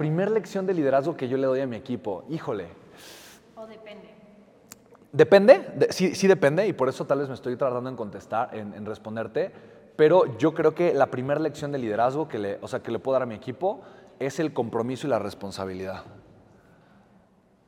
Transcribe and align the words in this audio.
primera 0.00 0.30
lección 0.30 0.64
de 0.64 0.72
liderazgo 0.72 1.14
que 1.14 1.28
yo 1.28 1.36
le 1.36 1.46
doy 1.46 1.60
a 1.60 1.66
mi 1.66 1.76
equipo, 1.76 2.24
híjole. 2.30 2.68
O 3.54 3.66
depende. 3.66 4.08
Depende, 5.12 5.66
de- 5.76 5.92
sí, 5.92 6.14
sí 6.14 6.26
depende, 6.26 6.66
y 6.66 6.72
por 6.72 6.88
eso 6.88 7.04
tal 7.04 7.18
vez 7.18 7.28
me 7.28 7.34
estoy 7.34 7.54
tardando 7.56 7.90
en 7.90 7.96
contestar, 7.96 8.56
en, 8.56 8.72
en 8.72 8.86
responderte, 8.86 9.52
pero 9.96 10.38
yo 10.38 10.54
creo 10.54 10.74
que 10.74 10.94
la 10.94 11.08
primera 11.10 11.38
lección 11.38 11.70
de 11.70 11.76
liderazgo 11.78 12.28
que 12.28 12.38
le, 12.38 12.58
o 12.62 12.66
sea, 12.68 12.80
que 12.80 12.90
le 12.90 12.98
puedo 12.98 13.12
dar 13.12 13.24
a 13.24 13.26
mi 13.26 13.34
equipo 13.34 13.82
es 14.18 14.40
el 14.40 14.54
compromiso 14.54 15.06
y 15.06 15.10
la 15.10 15.18
responsabilidad. 15.18 16.04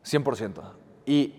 100%. 0.07 0.55
Y, 1.05 1.35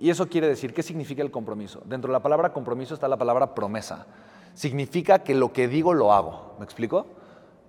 y 0.00 0.10
eso 0.10 0.28
quiere 0.28 0.48
decir, 0.48 0.74
¿qué 0.74 0.82
significa 0.82 1.22
el 1.22 1.30
compromiso? 1.30 1.82
Dentro 1.84 2.08
de 2.08 2.14
la 2.14 2.20
palabra 2.24 2.52
compromiso 2.52 2.94
está 2.94 3.06
la 3.06 3.16
palabra 3.16 3.54
promesa. 3.54 4.06
Significa 4.54 5.20
que 5.20 5.36
lo 5.36 5.52
que 5.52 5.68
digo 5.68 5.94
lo 5.94 6.12
hago. 6.12 6.56
¿Me 6.58 6.64
explico? 6.64 7.06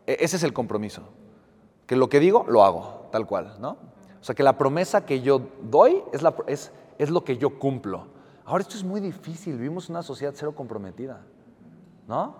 E- 0.08 0.18
ese 0.21 0.38
es 0.38 0.44
el 0.44 0.54
compromiso. 0.54 1.04
Que 1.88 1.95
lo 1.95 2.09
que 2.09 2.20
digo 2.20 2.45
lo 2.47 2.63
hago, 2.63 3.07
tal 3.11 3.25
cual, 3.27 3.55
¿no? 3.59 3.77
O 4.21 4.23
sea, 4.23 4.36
que 4.36 4.43
la 4.43 4.57
promesa 4.57 5.05
que 5.05 5.21
yo 5.21 5.41
doy 5.62 6.02
es, 6.13 6.21
la, 6.21 6.34
es, 6.48 6.71
es 6.98 7.09
lo 7.09 7.23
que 7.23 7.38
yo 7.38 7.59
cumplo. 7.59 8.08
Ahora, 8.45 8.62
esto 8.62 8.75
es 8.75 8.84
muy 8.84 9.02
difícil. 9.02 9.58
Vivimos 9.58 9.89
una 9.89 10.02
sociedad 10.02 10.34
cero 10.35 10.53
comprometida, 10.55 11.22
¿no? 12.08 12.35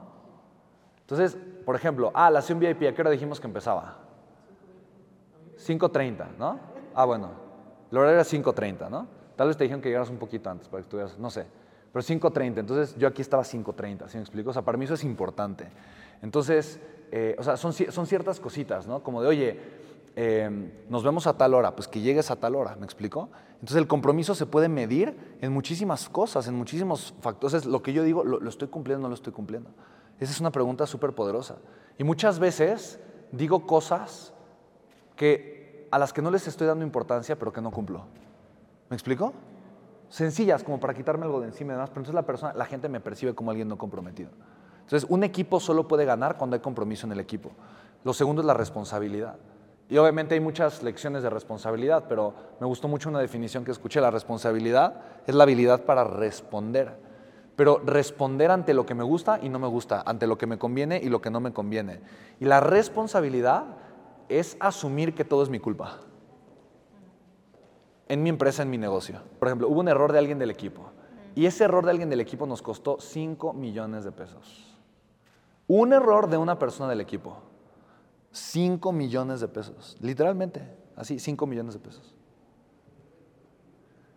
Entonces, 1.02 1.38
por 1.66 1.76
ejemplo, 1.76 2.12
ah, 2.13 2.30
la 2.30 2.41
sesión 2.41 2.59
VIP, 2.59 2.84
¿a 2.84 2.94
qué 2.94 3.02
hora 3.02 3.12
dijimos 3.12 3.40
que 3.40 3.48
empezaba? 3.48 3.98
5.30, 5.57 6.38
¿no? 6.38 6.60
Ah, 6.96 7.05
bueno, 7.05 7.32
el 7.91 7.98
horario 7.98 8.16
era 8.16 8.23
5.30, 8.23 8.90
¿no? 8.90 9.07
Tal 9.35 9.48
vez 9.48 9.57
te 9.57 9.63
dijeron 9.63 9.82
que 9.82 9.90
llegaras 9.90 10.10
un 10.10 10.18
poquito 10.18 10.49
antes 10.49 10.68
para 10.68 10.82
que 10.82 10.85
estuvieras, 10.85 11.18
no 11.18 11.30
sé, 11.30 11.46
pero 11.91 12.04
5.30, 12.04 12.60
entonces 12.60 12.96
yo 12.98 13.07
aquí 13.07 13.21
estaba 13.21 13.44
5.30, 13.44 14.07
¿sí 14.07 14.18
me 14.18 14.23
explico? 14.23 14.49
O 14.49 14.54
sea, 14.54 14.62
para 14.62 14.77
mí 14.77 14.85
eso 14.85 14.94
es 14.94 15.04
importante. 15.04 15.68
Entonces, 16.21 16.80
eh, 17.16 17.35
o 17.38 17.44
sea, 17.44 17.58
son, 17.58 17.73
son 17.73 18.08
ciertas 18.08 18.40
cositas, 18.40 18.88
¿no? 18.88 19.03
Como 19.03 19.21
de, 19.21 19.27
oye, 19.27 19.59
eh, 20.16 20.49
nos 20.90 21.04
vemos 21.04 21.27
a 21.27 21.38
tal 21.38 21.54
hora, 21.54 21.76
pues 21.76 21.88
que 21.88 22.02
llegues 22.02 22.31
a 22.31 22.38
tal 22.38 22.55
hora, 22.55 22.76
¿me 22.76 22.85
explico? 22.85 23.30
Entonces 23.54 23.77
el 23.77 23.85
compromiso 23.85 24.34
se 24.34 24.48
puede 24.48 24.68
medir 24.68 25.38
en 25.40 25.54
muchísimas 25.54 26.10
cosas, 26.10 26.48
en 26.48 26.55
muchísimos 26.55 27.13
factores. 27.21 27.54
Entonces, 27.54 27.71
lo 27.71 27.84
que 27.84 27.93
yo 27.93 28.01
digo, 28.01 28.23
¿lo, 28.23 28.40
lo 28.40 28.49
estoy 28.49 28.68
cumpliendo 28.68 29.01
o 29.01 29.04
no 29.04 29.10
lo 29.10 29.13
estoy 29.13 29.32
cumpliendo? 29.32 29.70
Esa 30.20 30.32
es 30.32 30.40
una 30.40 30.49
pregunta 30.49 30.88
súper 30.88 31.13
poderosa. 31.13 31.57
Y 31.99 32.04
muchas 32.04 32.40
veces 32.40 32.99
digo 33.32 33.68
cosas 33.68 34.34
que, 35.16 35.88
a 35.91 35.99
las 35.99 36.13
que 36.13 36.23
no 36.23 36.32
les 36.32 36.48
estoy 36.48 36.66
dando 36.66 36.84
importancia, 36.84 37.38
pero 37.38 37.54
que 37.54 37.62
no 37.62 37.70
cumplo. 37.70 38.05
¿Me 38.90 38.95
explico? 38.95 39.34
Sencillas, 40.10 40.63
como 40.63 40.79
para 40.79 40.95
quitarme 40.95 41.26
algo 41.26 41.41
de 41.41 41.49
encima 41.49 41.73
y 41.73 41.76
demás, 41.76 41.91
pero 41.91 42.01
entonces 42.01 42.16
la, 42.16 42.26
persona, 42.26 42.54
la 42.54 42.66
gente 42.66 42.90
me 42.90 42.99
percibe 42.99 43.35
como 43.35 43.51
alguien 43.51 43.68
no 43.68 43.77
comprometido. 43.77 44.32
Entonces, 44.84 45.09
un 45.09 45.23
equipo 45.23 45.59
solo 45.59 45.87
puede 45.87 46.05
ganar 46.05 46.37
cuando 46.37 46.55
hay 46.55 46.62
compromiso 46.62 47.07
en 47.07 47.13
el 47.13 47.20
equipo. 47.20 47.51
Lo 48.03 48.13
segundo 48.13 48.41
es 48.41 48.45
la 48.45 48.53
responsabilidad. 48.53 49.35
Y 49.89 49.98
obviamente 49.98 50.35
hay 50.35 50.39
muchas 50.39 50.84
lecciones 50.84 51.23
de 51.23 51.29
responsabilidad, 51.29 52.05
pero 52.07 52.34
me 52.59 52.67
gustó 52.67 52.87
mucho 52.87 53.09
una 53.09 53.20
definición 53.20 53.63
que 53.65 53.71
escuché. 53.71 54.01
La 54.01 54.11
responsabilidad 54.11 55.01
es 55.27 55.35
la 55.35 55.43
habilidad 55.43 55.84
para 55.84 56.04
responder. 56.04 56.98
Pero 57.55 57.81
responder 57.85 58.51
ante 58.51 58.73
lo 58.73 58.85
que 58.85 58.95
me 58.95 59.04
gusta 59.04 59.39
y 59.41 59.49
no 59.49 59.59
me 59.59 59.67
gusta, 59.67 60.04
ante 60.05 60.27
lo 60.27 60.37
que 60.37 60.48
me 60.48 60.57
conviene 60.57 60.99
y 61.01 61.09
lo 61.09 61.21
que 61.21 61.29
no 61.29 61.39
me 61.39 61.54
conviene. 61.54 62.01
Y 62.39 62.45
la 62.45 62.59
responsabilidad 62.59 63.65
es 64.29 64.57
asumir 64.59 65.13
que 65.13 65.25
todo 65.25 65.44
es 65.44 65.50
mi 65.50 65.59
culpa 65.59 66.00
en 68.07 68.22
mi 68.22 68.29
empresa, 68.29 68.63
en 68.63 68.69
mi 68.69 68.78
negocio. 68.78 69.22
Por 69.39 69.47
ejemplo, 69.47 69.67
hubo 69.67 69.79
un 69.79 69.88
error 69.88 70.11
de 70.11 70.19
alguien 70.19 70.39
del 70.39 70.51
equipo 70.51 70.91
y 71.35 71.45
ese 71.45 71.63
error 71.63 71.84
de 71.84 71.91
alguien 71.91 72.09
del 72.09 72.19
equipo 72.19 72.45
nos 72.45 72.61
costó 72.61 72.97
5 73.00 73.53
millones 73.53 74.03
de 74.03 74.11
pesos. 74.11 74.72
Un 75.68 75.94
error 75.94 76.30
de 76.30 76.38
una 76.38 76.59
persona 76.59 76.90
del 76.90 77.02
equipo, 77.02 77.38
5 78.31 78.92
millones 78.92 79.40
de 79.40 79.47
pesos, 79.47 79.97
literalmente, 80.02 80.62
así, 80.96 81.19
5 81.19 81.46
millones 81.47 81.75
de 81.75 81.80
pesos. 81.80 82.14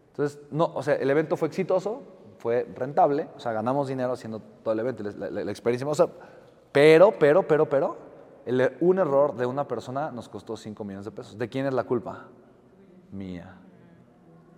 Entonces, 0.09 0.41
no, 0.51 0.73
o 0.75 0.83
sea, 0.83 0.95
el 0.95 1.11
evento 1.11 1.37
fue 1.37 1.49
exitoso, 1.49 2.03
fue 2.39 2.65
rentable, 2.75 3.29
o 3.37 3.41
sea, 3.41 3.53
ganamos 3.53 3.89
dinero 3.89 4.13
haciendo 4.13 4.41
todo 4.41 4.73
el 4.73 4.81
evento, 4.81 5.03
la, 5.03 5.51
experiencia, 5.51 5.87
o 5.87 5.95
sea, 5.95 6.09
pero, 6.73 7.13
pero, 7.19 7.47
pero, 7.47 7.69
pero, 7.69 7.97
un 8.81 8.99
error 8.99 9.37
de 9.37 9.45
una 9.45 9.67
persona 9.67 10.11
nos 10.11 10.29
costó 10.29 10.57
5 10.57 10.85
millones 10.85 11.05
de 11.05 11.11
pesos. 11.11 11.37
¿De 11.37 11.49
quién 11.49 11.67
es 11.67 11.75
la 11.75 11.85
culpa? 11.85 12.29
Mía. 13.11 13.57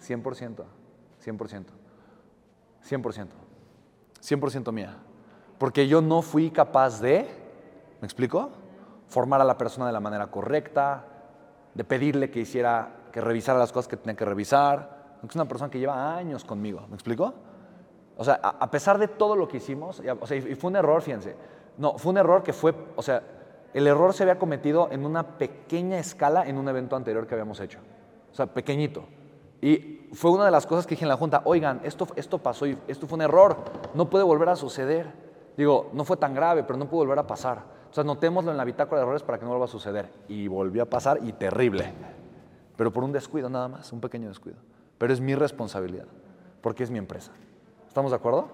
100%, 0.00 0.64
100%, 1.24 1.64
100%, 2.84 3.26
100% 4.20 4.72
mía. 4.72 4.96
Porque 5.58 5.88
yo 5.88 6.00
no 6.00 6.22
fui 6.22 6.50
capaz 6.50 7.00
de, 7.00 7.28
¿me 8.00 8.06
explico? 8.06 8.50
Formar 9.08 9.40
a 9.40 9.44
la 9.44 9.58
persona 9.58 9.86
de 9.86 9.92
la 9.92 10.00
manera 10.00 10.28
correcta, 10.28 11.04
de 11.74 11.84
pedirle 11.84 12.30
que 12.30 12.40
hiciera, 12.40 12.96
que 13.12 13.20
revisara 13.20 13.58
las 13.58 13.72
cosas 13.72 13.88
que 13.88 13.96
tenía 13.96 14.16
que 14.16 14.24
revisar. 14.24 15.18
Es 15.26 15.34
una 15.34 15.46
persona 15.46 15.70
que 15.70 15.78
lleva 15.78 16.16
años 16.16 16.44
conmigo, 16.44 16.86
¿me 16.88 16.94
explico? 16.94 17.34
O 18.16 18.24
sea, 18.24 18.34
a, 18.34 18.70
pesar 18.70 18.98
de 18.98 19.08
todo 19.08 19.36
lo 19.36 19.46
que 19.46 19.58
hicimos, 19.58 20.00
o 20.00 20.26
sea, 20.26 20.36
y 20.36 20.54
fue 20.56 20.70
un 20.70 20.76
error, 20.76 21.02
fíjense. 21.02 21.36
No, 21.76 21.98
fue 21.98 22.10
un 22.10 22.18
error 22.18 22.42
que 22.42 22.52
fue, 22.52 22.74
o 22.96 23.02
sea, 23.02 23.22
el 23.72 23.86
error 23.86 24.12
se 24.12 24.24
había 24.24 24.38
cometido 24.38 24.88
en 24.90 25.06
una 25.06 25.38
pequeña 25.38 25.98
escala 25.98 26.48
en 26.48 26.58
un 26.58 26.68
evento 26.68 26.96
anterior 26.96 27.26
que 27.26 27.34
habíamos 27.34 27.60
hecho. 27.60 27.78
O 28.32 28.34
sea, 28.34 28.46
pequeñito. 28.46 29.04
Y 29.60 30.08
fue 30.12 30.30
una 30.30 30.44
de 30.44 30.50
las 30.50 30.66
cosas 30.66 30.86
que 30.86 30.96
dije 30.96 31.04
en 31.04 31.10
la 31.10 31.16
junta, 31.16 31.42
oigan, 31.44 31.80
esto, 31.84 32.06
esto 32.16 32.38
pasó 32.38 32.66
y 32.66 32.78
esto 32.88 33.06
fue 33.06 33.16
un 33.16 33.22
error, 33.22 33.56
no 33.94 34.10
puede 34.10 34.24
volver 34.24 34.48
a 34.48 34.56
suceder. 34.56 35.27
Digo, 35.58 35.90
no 35.92 36.04
fue 36.04 36.16
tan 36.16 36.34
grave, 36.34 36.62
pero 36.62 36.78
no 36.78 36.88
puede 36.88 37.04
volver 37.04 37.18
a 37.18 37.26
pasar. 37.26 37.64
O 37.90 37.92
sea, 37.92 38.04
notémoslo 38.04 38.52
en 38.52 38.56
la 38.56 38.64
bitácora 38.64 39.00
de 39.00 39.02
errores 39.02 39.24
para 39.24 39.38
que 39.38 39.44
no 39.44 39.50
vuelva 39.50 39.64
a 39.64 39.68
suceder. 39.68 40.08
Y 40.28 40.46
volvió 40.46 40.84
a 40.84 40.86
pasar 40.86 41.18
y 41.20 41.32
terrible. 41.32 41.92
Pero 42.76 42.92
por 42.92 43.02
un 43.02 43.10
descuido 43.10 43.50
nada 43.50 43.66
más, 43.66 43.92
un 43.92 44.00
pequeño 44.00 44.28
descuido. 44.28 44.58
Pero 44.98 45.12
es 45.12 45.20
mi 45.20 45.34
responsabilidad, 45.34 46.06
porque 46.60 46.84
es 46.84 46.92
mi 46.92 46.98
empresa. 46.98 47.32
¿Estamos 47.88 48.12
de 48.12 48.16
acuerdo? 48.16 48.46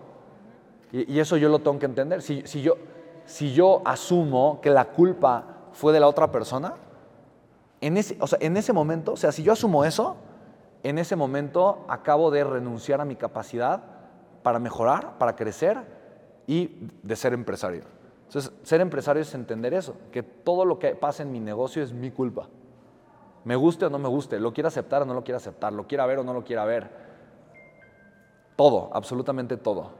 Y, 0.93 1.12
y 1.12 1.20
eso 1.20 1.37
yo 1.37 1.50
lo 1.50 1.59
tengo 1.59 1.78
que 1.78 1.84
entender. 1.84 2.22
Si, 2.22 2.41
si 2.47 2.62
yo, 2.62 2.78
si 3.26 3.53
yo 3.53 3.82
asumo 3.84 4.60
que 4.62 4.70
la 4.70 4.87
culpa 4.87 5.44
fue 5.72 5.93
de 5.93 6.00
la 6.00 6.09
otra 6.09 6.32
persona, 6.32 6.72
en 7.82 7.98
ese, 7.98 8.16
o 8.19 8.26
sea, 8.26 8.38
en 8.41 8.56
ese 8.56 8.72
momento, 8.72 9.12
o 9.12 9.16
sea, 9.19 9.31
si 9.31 9.43
yo 9.43 9.53
asumo 9.53 9.84
eso, 9.84 10.16
en 10.82 10.97
ese 10.97 11.16
momento 11.16 11.84
acabo 11.87 12.31
de 12.31 12.44
renunciar 12.44 13.03
a 13.03 13.04
mi 13.04 13.16
capacidad 13.16 13.82
para 14.43 14.59
mejorar, 14.59 15.19
para 15.19 15.37
crecer 15.37 15.94
y 16.47 16.88
de 17.03 17.16
ser 17.16 17.32
empresario. 17.32 17.82
Entonces, 18.27 18.53
ser 18.62 18.81
empresario 18.81 19.22
es 19.22 19.34
entender 19.34 19.75
eso, 19.75 19.97
que 20.10 20.22
todo 20.22 20.65
lo 20.65 20.78
que 20.78 20.94
pasa 20.94 21.22
en 21.22 21.32
mi 21.32 21.41
negocio 21.41 21.82
es 21.82 21.93
mi 21.93 22.10
culpa. 22.10 22.49
Me 23.44 23.56
guste 23.56 23.84
o 23.84 23.91
no 23.91 23.99
me 23.99 24.09
guste, 24.09 24.41
lo 24.41 24.53
quiera 24.53 24.69
aceptar 24.69 25.03
o 25.03 25.05
no 25.05 25.15
lo 25.15 25.22
quiera 25.22 25.37
aceptar, 25.37 25.72
lo 25.72 25.87
quiera 25.87 26.06
ver 26.06 26.19
o 26.19 26.25
no 26.25 26.32
lo 26.32 26.44
quiera 26.44 26.65
ver. 26.65 26.91
Todo, 28.56 28.91
absolutamente 28.93 29.56
todo. 29.56 29.91